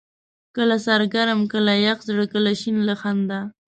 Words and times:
کله 0.55 0.77
سر 0.85 1.01
ګرم، 1.13 1.39
کله 1.53 1.73
يخ 1.85 1.97
زړه، 2.07 2.25
کله 2.33 2.51
شين 2.61 2.77
له 2.89 2.95
خندا 3.01 3.41